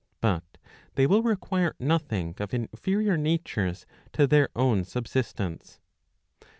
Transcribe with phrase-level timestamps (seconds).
[0.19, 0.57] But
[0.95, 5.79] they will require nothing of inferior natures to their own subsistence.